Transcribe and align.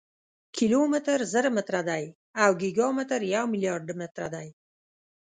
کیلومتر 0.55 1.19
زر 1.33 1.45
متره 1.55 1.81
دی 1.89 2.03
او 2.43 2.51
ګیګا 2.61 2.87
متر 2.97 3.21
یو 3.35 3.45
ملیارډ 3.51 3.87
متره 4.01 4.27
دی. 4.33 4.47